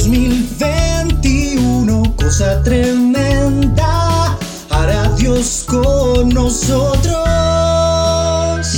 [0.00, 4.38] 2021, cosa tremenda,
[4.70, 7.18] hará Dios con nosotros.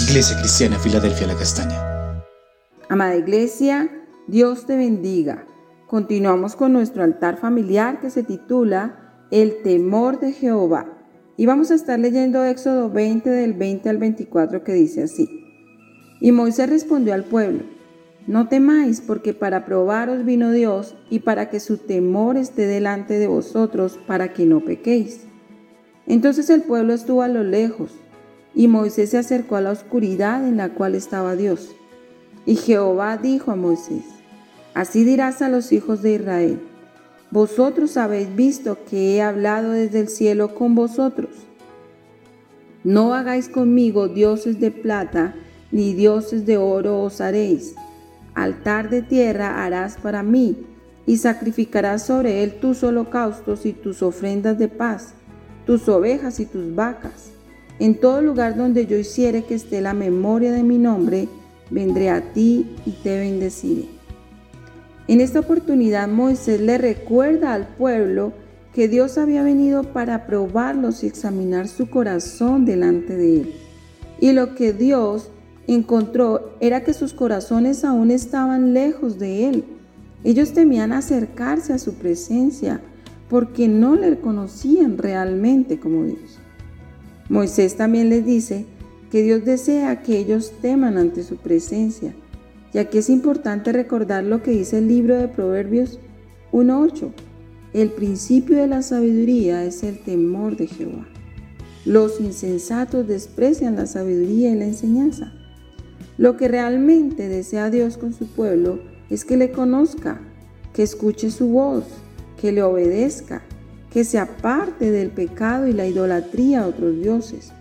[0.08, 1.78] Iglesia Cristiana, Filadelfia, la Castaña.
[2.88, 3.88] Amada Iglesia,
[4.26, 5.46] Dios te bendiga.
[5.86, 10.86] Continuamos con nuestro altar familiar que se titula El temor de Jehová.
[11.36, 15.28] Y vamos a estar leyendo Éxodo 20 del 20 al 24 que dice así.
[16.20, 17.62] Y Moisés respondió al pueblo,
[18.26, 23.26] no temáis, porque para probaros vino Dios y para que su temor esté delante de
[23.26, 25.26] vosotros, para que no pequéis.
[26.06, 27.90] Entonces el pueblo estuvo a lo lejos,
[28.54, 31.74] y Moisés se acercó a la oscuridad en la cual estaba Dios.
[32.46, 34.04] Y Jehová dijo a Moisés,
[34.74, 36.60] Así dirás a los hijos de Israel,
[37.30, 41.30] Vosotros habéis visto que he hablado desde el cielo con vosotros.
[42.84, 45.34] No hagáis conmigo dioses de plata,
[45.70, 47.74] ni dioses de oro os haréis
[48.34, 50.66] altar de tierra harás para mí,
[51.06, 55.14] y sacrificarás sobre él tus holocaustos y tus ofrendas de paz,
[55.66, 57.30] tus ovejas y tus vacas.
[57.78, 61.28] En todo lugar donde yo hiciere que esté la memoria de mi nombre,
[61.70, 63.88] vendré a ti y te bendeciré.
[65.08, 68.32] En esta oportunidad Moisés le recuerda al pueblo
[68.72, 73.54] que Dios había venido para probarlos y examinar su corazón delante de él.
[74.20, 75.30] Y lo que Dios
[75.66, 79.64] encontró era que sus corazones aún estaban lejos de Él.
[80.24, 82.80] Ellos temían acercarse a su presencia
[83.28, 86.38] porque no le conocían realmente como Dios.
[87.28, 88.66] Moisés también les dice
[89.10, 92.14] que Dios desea que ellos teman ante su presencia,
[92.72, 95.98] ya que es importante recordar lo que dice el libro de Proverbios
[96.52, 97.10] 1.8.
[97.72, 101.06] El principio de la sabiduría es el temor de Jehová.
[101.84, 105.32] Los insensatos desprecian la sabiduría y la enseñanza
[106.18, 110.20] lo que realmente desea Dios con su pueblo es que le conozca,
[110.72, 111.84] que escuche su voz,
[112.40, 113.42] que le obedezca,
[113.90, 117.52] que se aparte del pecado y la idolatría a otros dioses,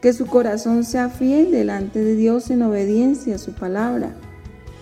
[0.00, 4.14] que su corazón sea fiel delante de Dios en obediencia a su palabra.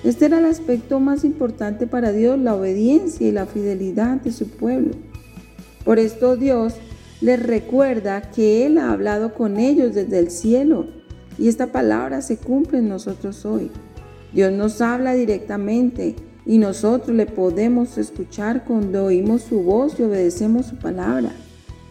[0.03, 4.49] Este era el aspecto más importante para Dios, la obediencia y la fidelidad de su
[4.49, 4.93] pueblo.
[5.85, 6.75] Por esto Dios
[7.21, 11.00] les recuerda que Él ha hablado con ellos desde el cielo
[11.41, 13.71] y esta palabra se cumple en nosotros hoy.
[14.35, 16.15] Dios nos habla directamente
[16.45, 21.33] y nosotros le podemos escuchar cuando oímos su voz y obedecemos su palabra.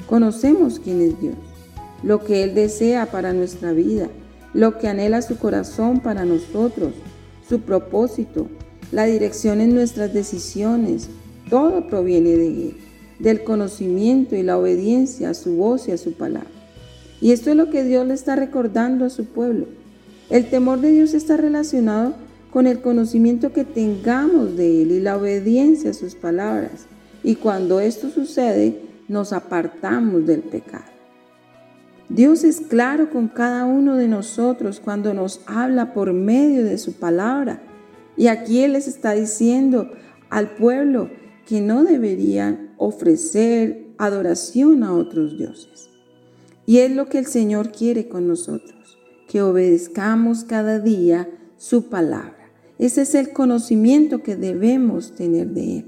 [0.07, 1.33] Conocemos quién es Dios,
[2.03, 4.07] lo que Él desea para nuestra vida,
[4.53, 6.93] lo que anhela su corazón para nosotros,
[7.47, 8.47] su propósito,
[8.91, 11.09] la dirección en nuestras decisiones.
[11.49, 12.77] Todo proviene de Él,
[13.17, 16.58] del conocimiento y la obediencia a su voz y a su palabra.
[17.21, 19.67] Y esto es lo que Dios le está recordando a su pueblo.
[20.29, 22.13] El temor de Dios está relacionado
[22.51, 26.85] con el conocimiento que tengamos de Él y la obediencia a sus palabras.
[27.23, 30.85] Y cuando esto sucede, nos apartamos del pecado.
[32.09, 36.93] Dios es claro con cada uno de nosotros cuando nos habla por medio de su
[36.93, 37.61] palabra.
[38.17, 39.91] Y aquí Él les está diciendo
[40.29, 41.09] al pueblo
[41.47, 45.88] que no deberían ofrecer adoración a otros dioses.
[46.69, 52.51] Y es lo que el Señor quiere con nosotros, que obedezcamos cada día su palabra.
[52.77, 55.85] Ese es el conocimiento que debemos tener de Él.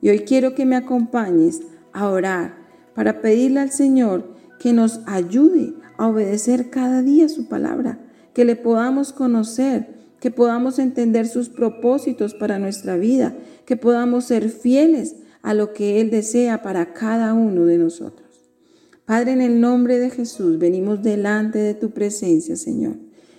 [0.00, 1.60] Y hoy quiero que me acompañes
[1.92, 2.56] a orar
[2.94, 8.00] para pedirle al Señor que nos ayude a obedecer cada día su palabra,
[8.32, 14.48] que le podamos conocer, que podamos entender sus propósitos para nuestra vida, que podamos ser
[14.48, 18.21] fieles a lo que Él desea para cada uno de nosotros.
[19.04, 22.96] Padre, en el nombre de Jesús, venimos delante de tu presencia, Señor.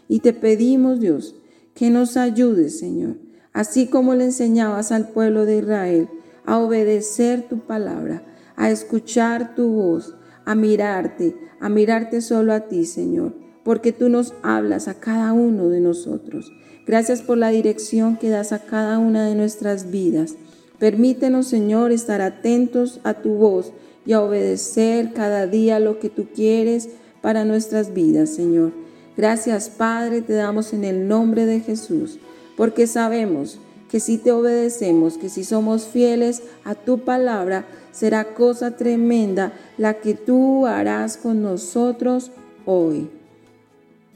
[0.08, 1.36] Y te pedimos, Dios,
[1.74, 3.16] que nos ayudes, Señor,
[3.54, 6.10] así como le enseñabas al pueblo de Israel
[6.46, 8.24] a obedecer tu palabra,
[8.56, 10.16] a escuchar tu voz,
[10.46, 15.70] a mirarte, a mirarte solo a ti, Señor, porque tú nos hablas a cada uno
[15.70, 16.52] de nosotros.
[16.86, 20.36] Gracias por la dirección que das a cada una de nuestras vidas.
[20.84, 23.72] Permítenos, Señor, estar atentos a tu voz
[24.06, 26.90] y a obedecer cada día lo que tú quieres
[27.22, 28.74] para nuestras vidas, Señor.
[29.16, 32.20] Gracias, Padre, te damos en el nombre de Jesús,
[32.58, 38.76] porque sabemos que si te obedecemos, que si somos fieles a tu palabra, será cosa
[38.76, 42.30] tremenda la que tú harás con nosotros
[42.66, 43.10] hoy.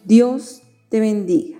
[0.04, 1.60] Dios te bendiga.